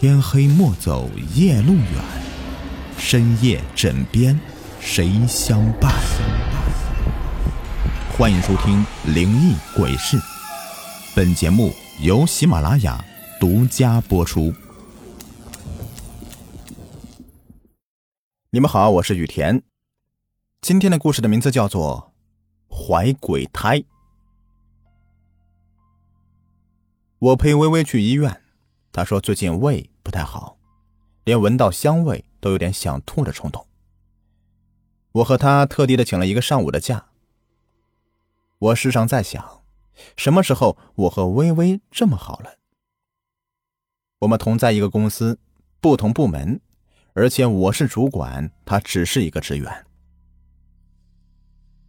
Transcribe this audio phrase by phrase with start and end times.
[0.00, 2.04] 天黑莫走夜路远，
[2.96, 4.38] 深夜枕边
[4.78, 5.92] 谁相伴？
[8.16, 10.16] 欢迎收听《灵异鬼事》，
[11.16, 13.04] 本节目由喜马拉雅
[13.40, 14.54] 独家播出。
[18.50, 19.60] 你们好，我是雨田。
[20.60, 22.12] 今天的故事的名字叫做
[22.72, 23.78] 《怀鬼胎》。
[27.18, 28.40] 我陪微微去医院。
[28.98, 30.58] 他说：“最近胃不太好，
[31.22, 33.64] 连闻到香味都有点想吐的冲动。”
[35.14, 37.06] 我和他特地的请了一个上午的假。
[38.58, 39.62] 我时常在想，
[40.16, 42.56] 什么时候我和微微这么好了？
[44.18, 45.38] 我们同在一个公司，
[45.80, 46.60] 不同部门，
[47.12, 49.86] 而且我是主管，他只是一个职员。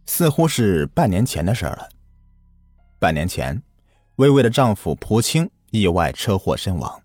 [0.06, 1.88] 似乎是半年前的事了。
[3.00, 3.60] 半年前，
[4.14, 5.50] 微微的丈夫蒲青。
[5.70, 7.02] 意外车祸身亡，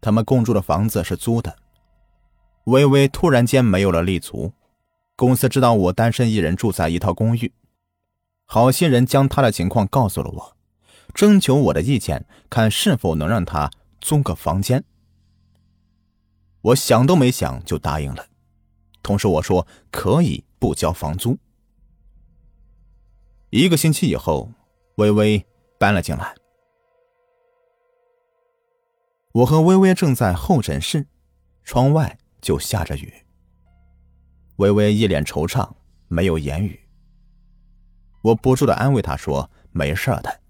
[0.00, 1.56] 他们共住的房子是租的。
[2.64, 4.52] 微微突然间没有了立足，
[5.16, 7.52] 公司知道我单身一人住在一套公寓，
[8.44, 10.56] 好心人将他的情况告诉了我，
[11.14, 14.84] 征求我的意见，看是否能让他租个房间。
[16.60, 18.26] 我想都没想就答应了，
[19.02, 21.36] 同时我说可以不交房租。
[23.50, 24.50] 一个星期以后，
[24.96, 25.44] 微微
[25.78, 26.34] 搬了进来。
[29.32, 31.06] 我和微微正在候诊室，
[31.64, 33.12] 窗外就下着雨。
[34.56, 35.72] 微微一脸惆怅，
[36.08, 36.78] 没有言语。
[38.20, 40.40] 我不住的安慰她说：“没事的。”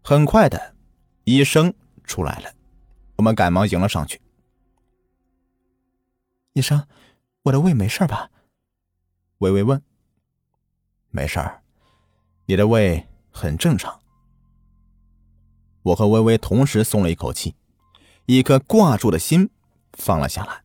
[0.00, 0.76] 很快的，
[1.24, 2.54] 医生出来了，
[3.16, 4.20] 我们赶忙迎了上去。
[6.52, 6.86] 医生，
[7.42, 8.30] 我的胃没事吧？
[9.38, 9.82] 微微问。
[11.10, 11.62] 没事儿，
[12.46, 14.00] 你的胃很正常。
[15.86, 17.54] 我和微微同时松了一口气，
[18.24, 19.48] 一颗挂住的心
[19.92, 20.64] 放了下来。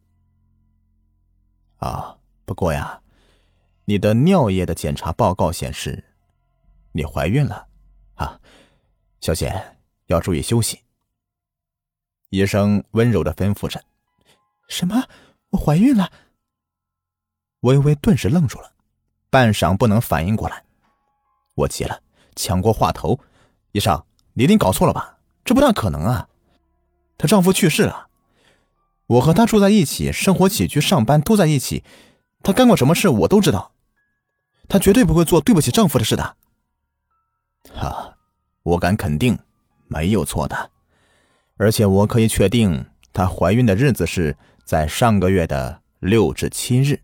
[1.77, 3.01] 啊，不过呀，
[3.85, 6.03] 你的尿液的检查报告显示，
[6.93, 7.67] 你怀孕了，
[8.15, 8.39] 啊，
[9.19, 9.77] 小姐
[10.07, 10.79] 要注意休息。
[12.29, 13.79] 医生温柔的吩咐着。
[14.69, 15.03] 什么？
[15.51, 16.11] 我怀孕了？
[17.59, 18.73] 微微顿时愣住了，
[19.29, 20.63] 半晌不能反应过来。
[21.53, 22.01] 我急了，
[22.35, 23.19] 抢过话头，
[23.73, 24.03] 医生。
[24.33, 25.17] 你一定搞错了吧？
[25.43, 26.29] 这不大可能啊！
[27.17, 28.07] 她丈夫去世了，
[29.07, 31.83] 我和她住在一起，生活起居、上班都在一起，
[32.43, 33.73] 她干过什么事我都知道，
[34.69, 36.37] 她绝对不会做对不起丈夫的事的。
[37.73, 38.15] 哈，
[38.63, 39.37] 我敢肯定，
[39.87, 40.71] 没有错的，
[41.57, 47.01] 而且我可以确定，她怀孕的日子是在上个月的六至七日。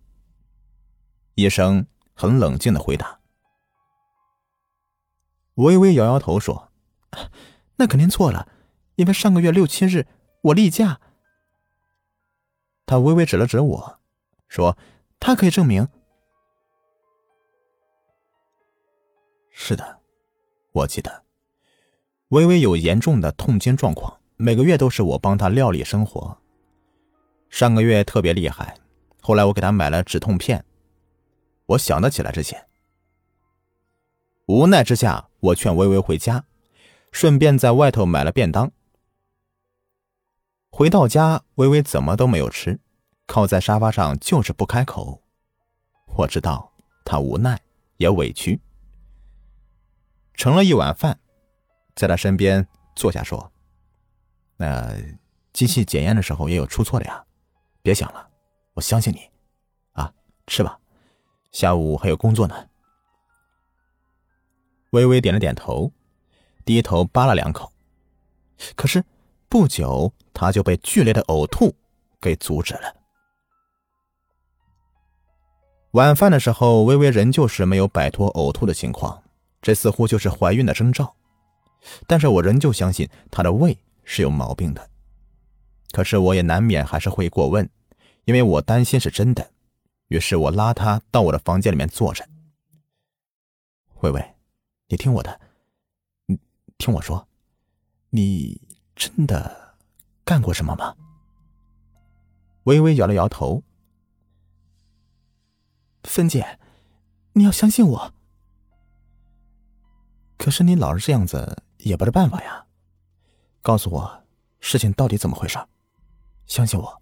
[1.34, 3.20] 医生很冷静的回答，
[5.56, 6.67] 微微摇摇头说。
[7.78, 8.48] 那肯定错了，
[8.96, 10.08] 因为上个月六七日
[10.42, 11.00] 我例假。
[12.86, 14.00] 他微微指了指我，
[14.48, 14.78] 说
[15.20, 15.88] ：“他可以证明。”
[19.52, 20.00] 是的，
[20.72, 21.24] 我记得，
[22.30, 26.38] 微微有严重的痛经状况，每个月都是我帮她料理生活。
[27.50, 28.78] 上个月特别厉害，
[29.22, 30.64] 后来我给她买了止痛片。
[31.66, 32.66] 我想得起来这些。
[34.46, 36.46] 无奈之下，我劝微微回家。
[37.12, 38.72] 顺便在外头买了便当。
[40.70, 42.80] 回到家，微微怎么都没有吃，
[43.26, 45.24] 靠在沙发上就是不开口。
[46.18, 46.72] 我知道
[47.04, 47.60] 她无奈
[47.98, 48.62] 也委屈，
[50.34, 51.20] 盛了一碗饭，
[51.96, 53.52] 在她身边坐下说
[54.58, 54.94] ：“那
[55.52, 57.26] 机器检验的时候也有出错的呀，
[57.82, 58.30] 别想了，
[58.74, 59.22] 我相信你，
[59.94, 60.14] 啊，
[60.46, 60.80] 吃吧，
[61.52, 62.70] 下午还有工作呢。”
[64.92, 65.92] 微微点了点头。
[66.68, 67.72] 低头扒了两口，
[68.76, 69.02] 可是
[69.48, 71.74] 不久他就被剧烈的呕吐
[72.20, 72.94] 给阻止了。
[75.92, 79.24] 晚饭的时候，微微仍旧是没有摆脱呕吐的情况，
[79.62, 81.16] 这似乎就是怀孕的征兆。
[82.06, 84.90] 但是我仍旧相信她的胃是有毛病的。
[85.94, 87.68] 可是我也难免还是会过问，
[88.26, 89.52] 因为我担心是真的。
[90.10, 92.28] 于是我拉她到我的房间里面坐着。
[94.02, 94.36] 微微，
[94.90, 95.40] 你听我的。
[96.78, 97.28] 听我说，
[98.10, 98.62] 你
[98.96, 99.76] 真的
[100.24, 100.96] 干过什么吗？
[102.64, 103.64] 微微摇了摇头。
[106.04, 106.60] 芬姐，
[107.34, 108.14] 你要相信我。
[110.38, 112.66] 可是你老是这样子也不是办法呀。
[113.62, 114.24] 告诉我，
[114.60, 115.58] 事情到底怎么回事？
[116.46, 117.02] 相信我，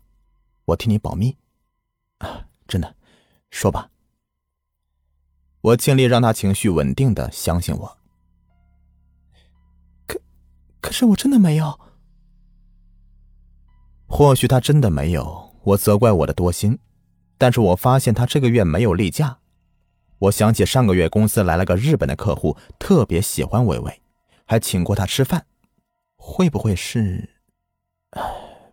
[0.65, 1.37] 我替你保密。
[2.19, 2.95] 啊，真的，
[3.51, 3.91] 说吧。
[5.61, 7.97] 我尽力让他情绪稳定的相信我。
[10.85, 11.79] 可是我真的没有。
[14.05, 16.77] 或许他真的没有，我责怪我的多心。
[17.39, 19.39] 但是我发现他这个月没有例假。
[20.19, 23.99] 我想起上个月公司来了个日本的客户，特别喜欢微微，
[24.45, 25.47] 还请过他吃饭。
[26.17, 27.31] 会不会是？
[28.11, 28.21] 唉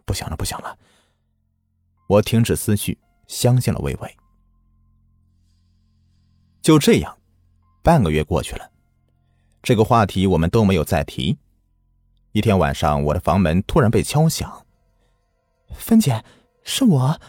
[0.04, 0.76] 不想了，不想了。
[2.08, 4.16] 我停止思绪，相信了微微。
[6.60, 7.16] 就这样，
[7.82, 8.70] 半个月过去了，
[9.62, 11.38] 这个话题我们都没有再提。
[12.32, 14.66] 一天晚上，我的房门突然被敲响。
[15.74, 16.24] 芬姐，
[16.62, 17.20] 是我。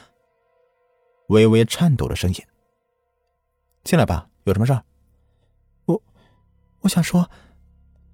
[1.28, 2.38] 微微颤抖的声音。
[3.84, 4.82] 进来吧，有什么事儿？
[5.86, 6.02] 我，
[6.80, 7.30] 我想说，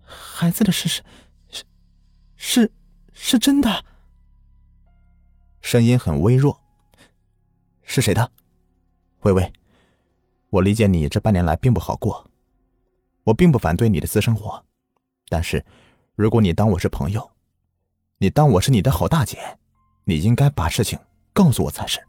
[0.01, 1.03] 孩子的事是，
[1.47, 1.63] 是，
[2.35, 2.71] 是，
[3.13, 3.85] 是真的。
[5.61, 6.59] 声音很微弱。
[7.83, 8.31] 是谁的？
[9.21, 9.53] 微微，
[10.49, 12.31] 我理解你这半年来并不好过，
[13.25, 14.63] 我并不反对你的私生活，
[15.27, 15.63] 但是，
[16.19, 17.31] 如果你当我是朋友，
[18.17, 19.57] 你当我是你的好大姐，
[20.03, 20.99] 你应该把事情
[21.31, 22.05] 告诉我才是。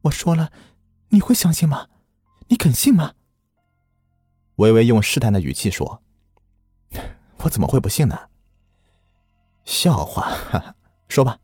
[0.00, 0.50] 我说了，
[1.10, 1.90] 你会相信吗？
[2.48, 3.12] 你肯信吗？
[4.54, 6.02] 微微用试探的语气说
[7.44, 8.30] ：“我怎么会不信呢？”
[9.64, 10.74] 笑话，哈哈，
[11.10, 11.38] 说吧。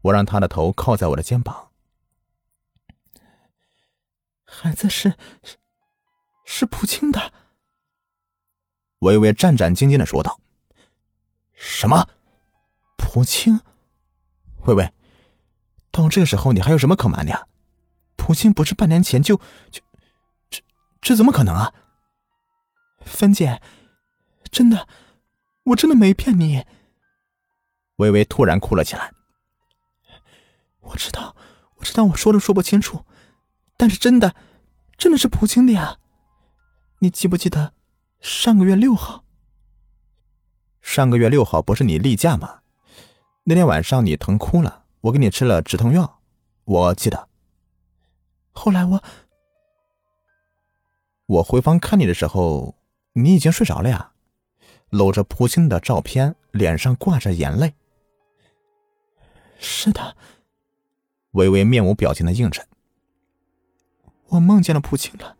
[0.00, 1.68] 我让他的头靠在我的肩膀。
[4.46, 5.10] 孩子是
[5.42, 5.58] 是
[6.46, 7.34] 是普清的。
[9.00, 10.40] 微微战战兢兢的说道
[11.52, 12.08] ：“什么？
[12.96, 13.60] 普清？
[14.66, 14.90] 微微。”
[15.92, 17.46] 到这个时候，你还有什么可瞒的呀？
[18.16, 19.36] 普清不是半年前就
[19.70, 19.82] 就
[20.48, 20.62] 这
[21.00, 21.72] 这怎么可能啊？
[23.04, 23.60] 芬姐，
[24.50, 24.86] 真的，
[25.64, 26.64] 我真的没骗你。
[27.96, 29.12] 微微突然哭了起来。
[30.80, 31.34] 我知道，
[31.76, 33.04] 我知道，我说都说不清楚，
[33.76, 34.36] 但是真的，
[34.96, 35.98] 真的是普清的呀。
[37.00, 37.72] 你记不记得
[38.20, 39.24] 上个月六号？
[40.82, 42.60] 上个月六号不是你例假吗？
[43.44, 44.84] 那天晚上你疼哭了。
[45.02, 46.20] 我给你吃了止痛药，
[46.64, 47.28] 我记得。
[48.52, 49.02] 后来我
[51.24, 52.76] 我回房看你的时候，
[53.14, 54.12] 你已经睡着了呀，
[54.90, 57.72] 搂着蒲青的照片，脸上挂着眼泪。
[59.58, 60.14] 是的，
[61.30, 62.66] 微微面无表情的应着。
[64.26, 65.38] 我梦见了蒲青了。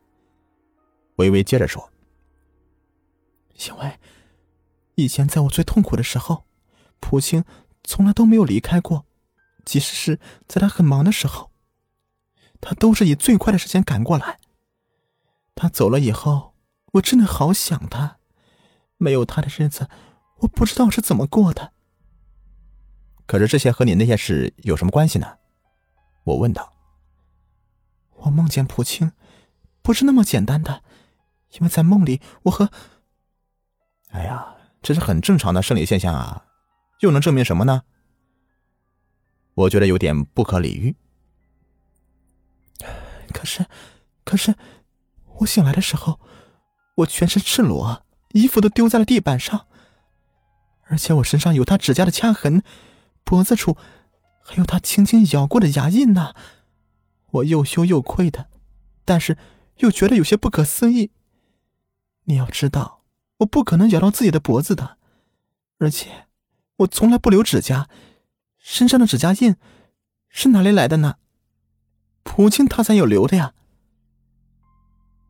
[1.17, 1.93] 微微接着说
[3.69, 3.99] ：“因为
[4.95, 6.45] 以前在我最痛苦的时候，
[6.99, 7.45] 蒲青
[7.85, 9.07] 从来都没有离开过。”
[9.63, 10.19] 即使是
[10.49, 11.51] 在他很忙的时候，
[12.61, 14.41] 他都是以最快的时间赶过来。
[15.55, 16.55] 他走了以后，
[16.93, 18.17] 我真的好想他。
[18.97, 19.89] 没有他的日子，
[20.39, 21.73] 我不知道是怎么过的。
[23.27, 25.39] 可是这些和你那些事有什么关系呢？
[26.25, 26.73] 我问道。
[28.17, 29.13] 我梦见普清，
[29.83, 30.83] 不是那么简单的，
[31.53, 32.71] 因为在梦里，我和……
[34.11, 36.45] 哎呀，这是很正常的生理现象啊，
[37.01, 37.83] 又能证明什么呢？
[39.55, 40.97] 我觉得有点不可理喻。
[43.33, 43.67] 可是，
[44.25, 44.55] 可是，
[45.39, 46.21] 我醒来的时候，
[46.97, 49.67] 我全身赤裸，衣服都丢在了地板上，
[50.85, 52.63] 而且我身上有他指甲的掐痕，
[53.23, 53.77] 脖子处
[54.43, 56.35] 还有他轻轻咬过的牙印呢。
[57.31, 58.49] 我又羞又愧的，
[59.05, 59.39] 但是
[59.77, 61.13] 又觉得有些不可思议。
[62.25, 63.00] 你要知道，
[63.41, 64.97] 我不可能咬到自己的脖子的，
[65.79, 66.27] 而且
[66.77, 67.89] 我从来不留指甲。
[68.59, 69.57] 身上的指甲印
[70.29, 71.17] 是哪里来的呢？
[72.23, 73.55] 普京他才有留的呀。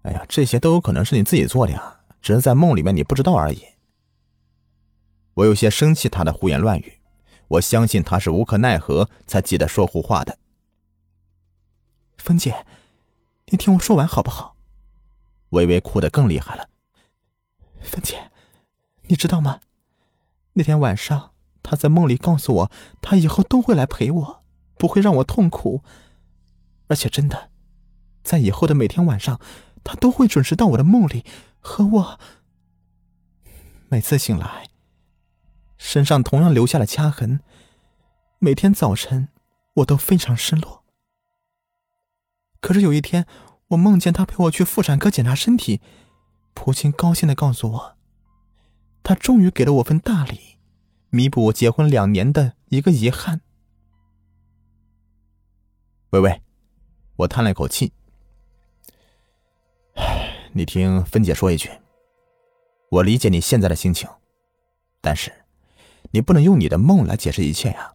[0.02, 3.64] 哎呀，这些都有可能是你自己做的呀，只是在梦里面你不知道而已。
[5.34, 7.00] 我有些生气他的胡言乱语，
[7.46, 10.36] 我相信他是无可奈何才急得说胡话的。
[12.18, 12.66] 芬姐，
[13.46, 14.56] 你听我说完好不好？
[15.50, 16.69] 微微哭得更厉害了。
[17.80, 18.30] 芬姐，
[19.08, 19.60] 你知道吗？
[20.54, 21.32] 那天晚上。
[21.62, 22.72] 他在梦里告诉我，
[23.02, 24.42] 他以后都会来陪我，
[24.78, 25.84] 不会让我痛苦。
[26.88, 27.50] 而且真的，
[28.24, 29.38] 在以后的每天晚上，
[29.84, 31.24] 他都会准时到我的梦里
[31.60, 32.20] 和我。
[33.88, 34.70] 每次醒来，
[35.76, 37.40] 身上同样留下了掐痕。
[38.38, 39.28] 每天早晨，
[39.74, 40.82] 我都非常失落。
[42.60, 43.26] 可是有一天，
[43.68, 45.82] 我梦见他陪我去妇产科检查身体，
[46.54, 47.96] 普京高兴的告诉我，
[49.02, 50.58] 他终于给了我份大礼。
[51.10, 53.40] 弥补我结婚两年的一个遗憾。
[56.10, 56.42] 微微，
[57.16, 57.92] 我叹了一口气。
[60.52, 61.70] 你听芬姐说一句。
[62.90, 64.08] 我理解你现在的心情，
[65.00, 65.32] 但是
[66.10, 67.94] 你不能用你的梦来解释一切呀。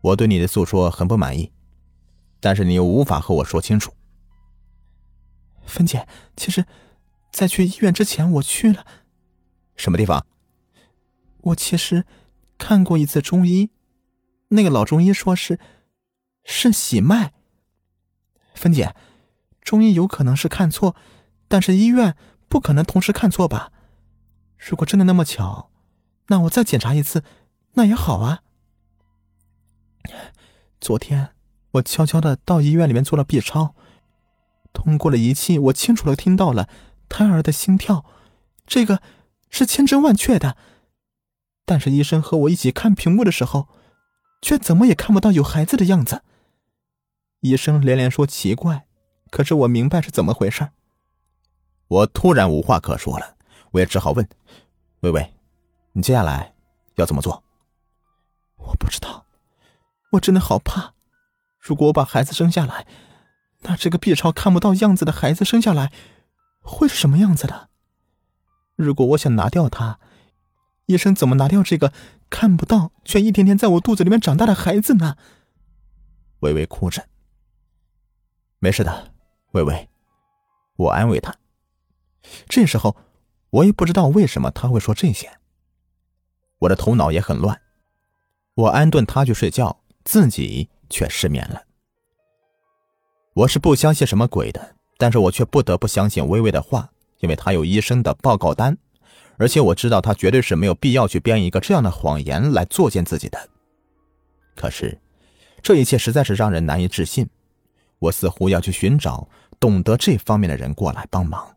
[0.00, 1.52] 我对你的诉说很不满意，
[2.40, 3.92] 但是你又无法和我说清楚。
[5.66, 6.64] 芬姐，其实，
[7.30, 8.86] 在去医院之前，我去了
[9.76, 10.26] 什么地方？
[11.38, 12.04] 我其实
[12.58, 13.70] 看过一次中医，
[14.48, 15.58] 那个老中医说是
[16.44, 17.32] 肾喜脉。
[18.54, 18.94] 芬姐，
[19.62, 20.96] 中医有可能是看错，
[21.46, 22.16] 但是医院
[22.48, 23.72] 不可能同时看错吧？
[24.56, 25.70] 如果真的那么巧，
[26.26, 27.22] 那我再检查一次，
[27.74, 28.42] 那也好啊。
[30.80, 31.30] 昨天
[31.72, 33.76] 我悄悄的到医院里面做了 B 超，
[34.72, 36.68] 通过了仪器，我清楚的听到了
[37.08, 38.04] 胎儿的心跳，
[38.66, 39.02] 这个
[39.50, 40.56] 是千真万确的。
[41.64, 43.68] 但是医生和我一起看屏幕的时候，
[44.40, 46.22] 却怎么也看不到有孩子的样子。
[47.40, 48.86] 医生连连说奇怪，
[49.30, 50.68] 可是我明白是怎么回事。
[51.88, 53.36] 我突然无话可说了，
[53.72, 54.28] 我也只好问
[55.00, 55.34] ：“微微，
[55.92, 56.54] 你接下来
[56.96, 57.42] 要怎么做？”
[58.56, 59.24] 我不知道，
[60.12, 60.94] 我真的好怕。
[61.58, 62.86] 如果我把孩子生下来，
[63.60, 65.92] 那这个 B 超看不到样子的孩子生下来
[66.68, 67.68] 会是什么样子的？
[68.76, 69.98] 如果我想拿掉他，
[70.86, 71.92] 医生怎么拿掉这个
[72.30, 75.16] 看不到却一天天在我肚子里面长大的孩子呢？
[76.40, 77.08] 微微哭着。
[78.60, 79.12] 没事的，
[79.52, 79.88] 微微，
[80.76, 81.34] 我安慰他。
[82.48, 82.96] 这时候，
[83.50, 85.38] 我也不知道为什么他会说这些。
[86.60, 87.60] 我的头脑也很乱。
[88.54, 91.62] 我安顿他去睡觉，自己却失眠了。
[93.34, 96.90] 我是不相信什么鬼的，但是我却不得不相信微微的话，
[97.20, 98.76] 因为他有医生的报告单，
[99.38, 103.48] 而且我知道他绝对是没有必要去编一个这样的谎言来作践自己的。
[104.56, 104.98] 可是，
[105.62, 107.28] 这一切实在是让人难以置信。
[108.00, 109.28] 我似乎要去寻找
[109.58, 111.56] 懂得这方面的人过来帮忙。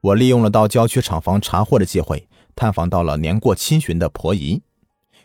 [0.00, 4.62] 我利用了到郊区厂房查货的机会，探访到了年过七旬的婆姨。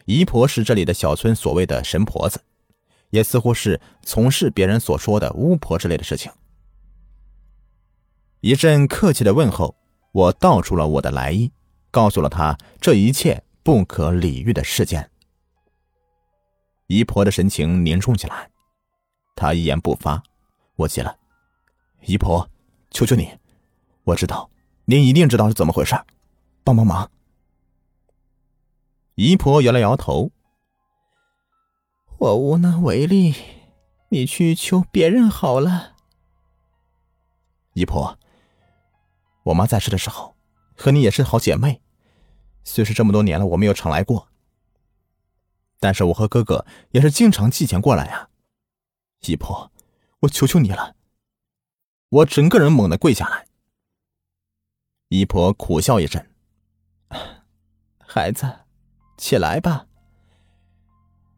[0.06, 2.42] 姨婆是这里的小村所谓的神婆子，
[3.10, 6.32] 也似乎是从事别人所说的巫婆之类的事情。
[8.48, 9.76] 一阵客气的问候，
[10.14, 11.52] 我道出了我的来意，
[11.92, 15.12] 告诉了她这一切不可理喻的事件。
[16.86, 18.50] 姨婆的神情凝重起来。
[19.36, 20.24] 她一言不发，
[20.78, 21.14] 我急了，
[22.06, 22.50] 姨婆，
[22.90, 23.30] 求求你，
[24.06, 24.50] 我知道
[24.86, 25.94] 您一定知道是怎么回事，
[26.64, 27.12] 帮帮忙。
[29.16, 30.32] 姨婆摇了摇头，
[32.18, 33.36] 我无能为力，
[34.08, 35.98] 你去求别人好了。
[37.74, 38.18] 姨婆，
[39.48, 40.36] 我妈在世的时候
[40.76, 41.82] 和你也是好姐妹，
[42.64, 44.30] 虽是这么多年了我没有常来过，
[45.80, 48.30] 但是我和哥哥也是经常寄钱过来啊。
[49.22, 49.72] 姨婆，
[50.22, 50.96] 我求求你了！
[52.10, 53.46] 我整个人猛地跪下来。
[55.10, 56.30] 姨婆苦笑一阵
[57.98, 58.60] ：“孩子，
[59.18, 59.88] 起来吧。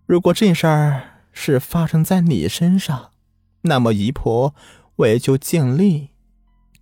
[0.05, 3.13] 如果这事儿是发生在你身上，
[3.61, 4.55] 那么姨婆
[4.97, 6.09] 我也就尽力。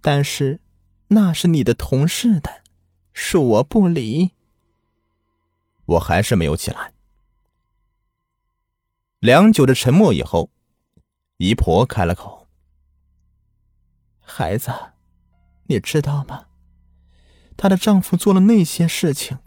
[0.02, 0.62] 但是
[1.10, 2.64] 那是你的同事的，
[3.14, 4.32] 恕我不理。”
[5.86, 6.94] 我还是没有起来。
[9.20, 10.52] 良久的沉默以后。
[11.38, 12.48] 姨婆开了口
[14.20, 14.72] ：“孩子，
[15.68, 16.46] 你知道吗？
[17.56, 19.38] 她的丈夫做了那些事情，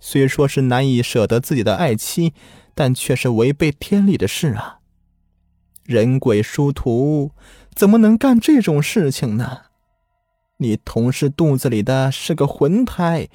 [0.00, 2.34] 虽说是难以舍得自己的爱妻，
[2.74, 4.80] 但却是违背天理的事啊！
[5.84, 7.30] 人鬼殊途，
[7.76, 9.66] 怎么能干这种事情呢？
[10.60, 13.28] 你同事肚子里的是个魂胎，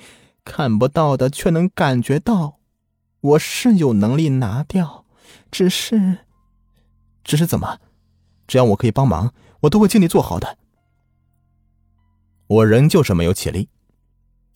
[0.43, 2.59] 看不到的却能感觉到。
[3.19, 5.05] 我是有能力拿掉，
[5.49, 6.19] 只是……
[7.23, 7.79] 只是怎么？”
[8.47, 10.59] 只要我可以帮忙，我都会尽力做好的。
[12.45, 13.69] 我仍旧是没有起立。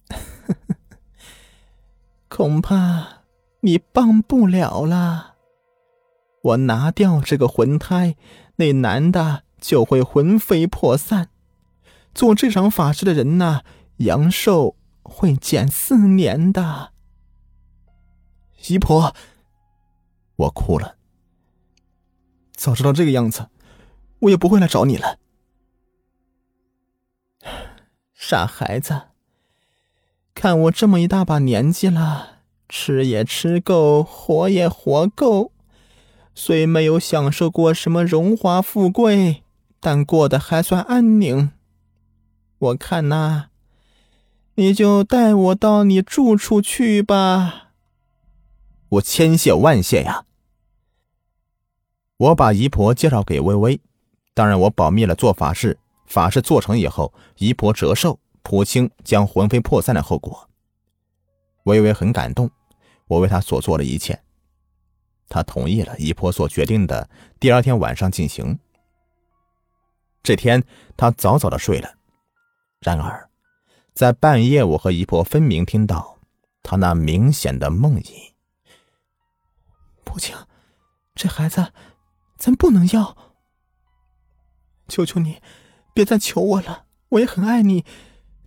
[2.30, 3.24] 恐怕
[3.62, 5.38] 你帮不了了。
[6.44, 8.16] 我拿掉这个魂胎，
[8.58, 11.32] 那男的就会魂飞魄散。
[12.20, 13.62] 做这场法事的人呐，
[14.00, 16.92] 阳寿会减四年的。
[18.68, 19.16] 姨婆，
[20.36, 20.98] 我哭了。
[22.52, 23.48] 早知道这个样子。
[24.20, 25.18] 我也不会来找你了，
[28.14, 29.04] 傻孩子。
[30.34, 35.54] 看我这么一大把年纪了，吃也吃够，活也活够，
[36.36, 39.44] 虽没有享受过什么荣华富贵，
[39.80, 41.54] 但过得还算安宁。
[42.60, 43.46] 我看呐，
[44.56, 47.72] 你就带我到你住处去吧。
[48.90, 50.26] 我千谢万谢呀！
[52.18, 53.80] 我把姨婆介绍给微微。
[54.34, 60.50] 当然，我保密了做法事，法事做成以后，姨婆折寿，普清将魂飞魄散的后果。
[61.64, 62.52] 微微很感动，
[63.08, 64.22] 我为她所做的一切，
[65.30, 68.60] 她同意了姨婆所决定的第二天晚上进行。
[70.22, 70.62] 这天，
[70.98, 71.99] 她早早的睡了。
[72.80, 73.30] 然而，
[73.94, 76.18] 在半夜，我和姨婆分明听到
[76.64, 78.34] 她那明显的梦呓。
[80.04, 80.36] 不行，
[81.14, 81.74] 这孩子
[82.38, 83.16] 咱不能要。
[84.88, 85.42] 求求你，
[85.94, 87.86] 别再求我了，我也很爱你，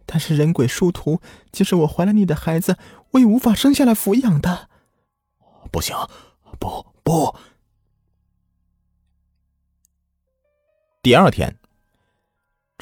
[0.06, 1.20] 但是人鬼殊途，
[1.52, 2.78] 即使我怀了你的孩子，
[3.12, 4.68] 我也无法生下来抚养的。
[5.70, 5.94] 不行，
[6.58, 7.36] 不不。
[11.02, 11.58] 第二天，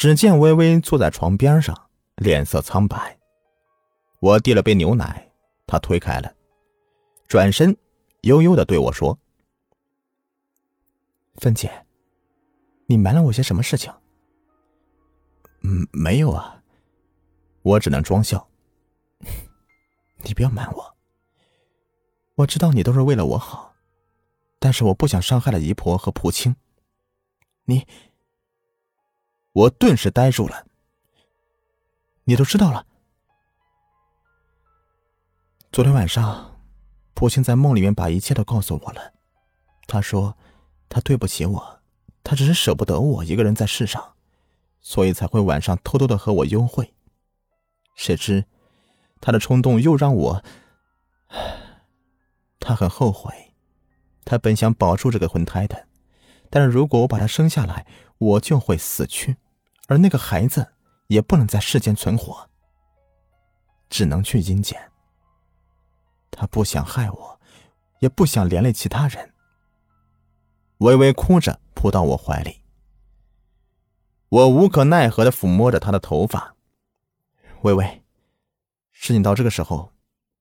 [0.01, 3.19] 只见微微坐在床边上，脸色苍白。
[4.21, 5.31] 我递了杯牛奶，
[5.67, 6.35] 她推开了，
[7.29, 7.77] 转身
[8.23, 9.19] 悠悠的对我说
[11.37, 11.85] ：“芬姐。”
[12.89, 13.93] 你瞒了我些什么事情？
[15.65, 16.63] 嗯，没有啊，
[17.61, 18.49] 我只能装笑。
[20.23, 20.97] 你不要瞒我。
[22.37, 23.75] 我知道你都是为了我好，
[24.59, 26.57] 但是我不想伤害了姨婆和蒲青。
[27.67, 27.87] 你，
[29.53, 30.67] 我顿时呆住了。
[32.25, 32.87] 你都知道了。
[35.73, 36.61] 昨天晚上，
[37.15, 39.13] 蒲青在梦里面把一切都告诉我了。
[39.87, 40.37] 他说，
[40.89, 41.81] 他对不起我。
[42.23, 44.15] 他只是舍不得我一个人在世上，
[44.81, 46.95] 所以才会晚上偷偷的和我幽会。
[47.97, 48.45] 谁知，
[49.21, 50.45] 他的冲动又让我……
[52.61, 53.55] 他很后悔。
[54.25, 55.89] 他本想保住这个魂胎的，
[56.51, 57.87] 但是如果我把他生下来，
[58.21, 59.37] 我就会死去，
[59.89, 60.75] 而那个孩子
[61.09, 62.49] 也不能在世间存活，
[63.91, 64.81] 只能去阴间。
[66.31, 67.41] 他不想害我，
[67.99, 69.35] 也不想连累其他人。
[70.79, 71.61] 微微哭着。
[71.73, 72.61] 扑到我怀里，
[74.29, 76.55] 我无可奈何的抚摸着她的头发。
[77.63, 78.03] 微微，
[78.93, 79.95] 事情到这个时候，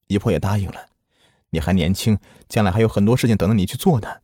[0.07, 0.87] 姨婆也答应了。
[1.51, 2.19] 你还年轻，
[2.49, 4.19] 将来还有很多事情等着你去做呢，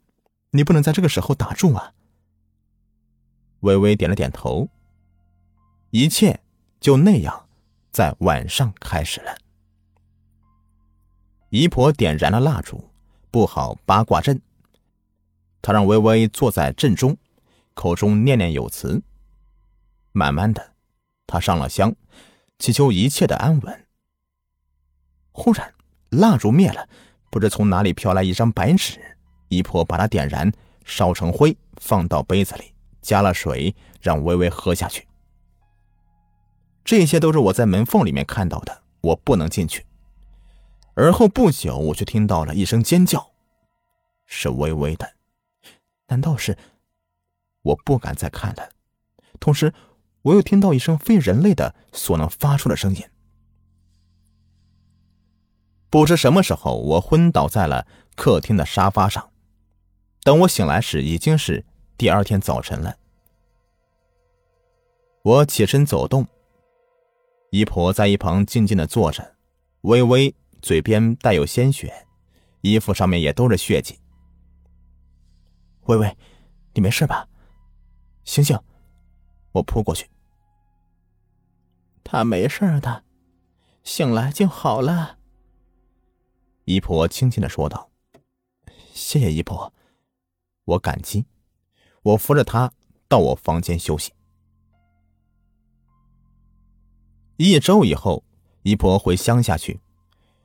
[0.49, 1.93] 你不能在这个时候打住啊。
[3.65, 4.69] 微微点了点头。
[5.89, 6.39] 一切
[6.79, 7.47] 就那样，
[7.91, 9.35] 在晚上开始了。
[11.49, 12.89] 姨婆点燃了蜡烛，
[13.31, 14.39] 布好八卦阵。
[15.61, 17.17] 他让微微坐在阵中，
[17.73, 19.01] 口中念念有词。
[20.11, 20.73] 慢慢的，
[21.25, 21.95] 他上了香，
[22.59, 23.85] 祈求一切的安稳。
[25.31, 25.73] 忽然，
[26.09, 26.87] 蜡烛灭了，
[27.31, 28.99] 不知从哪里飘来一张白纸，
[29.47, 30.51] 姨婆把它点燃，
[30.83, 32.74] 烧成灰，放到杯子里，
[33.05, 35.07] 加了水，让微微喝下去。
[36.83, 39.85] 这些都是我在门缝里面看到的，我不能进去。
[40.95, 43.31] 而后不久，我却听到了一声尖叫，
[44.25, 45.13] 是微微的。
[46.07, 46.57] 难道是？
[47.61, 48.69] 我不敢再看了。
[49.39, 49.73] 同时，
[50.23, 53.03] 我又听到一声非人类的所能发出的声音。
[55.89, 59.31] 不知什么时候，我昏倒在了客厅的沙发上。
[60.23, 61.65] 等我醒来时，已经是
[61.97, 62.97] 第二天早晨了。
[65.21, 66.27] 我起身走动，
[67.51, 69.37] 姨婆在一旁静静的坐着，
[69.81, 72.05] 微微嘴边带有鲜血，
[72.61, 73.97] 衣服上面也都是血迹。
[75.85, 76.17] 微微，
[76.73, 77.29] 你没事吧？
[78.25, 78.59] 醒醒，
[79.53, 80.09] 我扑过去。
[82.03, 83.05] 他没事的，
[83.83, 85.17] 醒来就好了。
[86.65, 87.89] 姨婆轻轻的说道
[88.93, 89.73] ：“谢谢姨婆，
[90.65, 91.25] 我感激。”
[92.05, 92.71] 我扶着她
[93.07, 94.13] 到我房间休息。
[97.37, 98.23] 一周以后，
[98.63, 99.79] 姨婆回乡下去，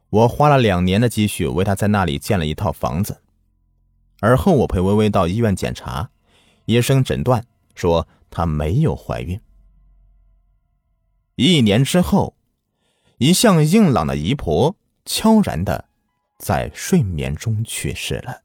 [0.08, 3.22] 我花了两年的积蓄为她在那里建了一套房子。
[4.20, 6.10] 而后，我陪微微到医院检查，
[6.64, 9.40] 医生诊断说她没有怀孕。
[11.36, 12.34] 一年之后，
[13.18, 15.86] 一向硬朗的姨婆悄然的
[16.38, 18.42] 在睡眠中去世了。